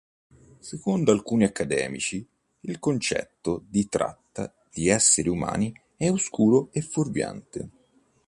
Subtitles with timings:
[0.57, 2.27] Secondo alcuni accademici,
[2.61, 7.69] il concetto di tratta di esseri umani è oscuro e fuorviante.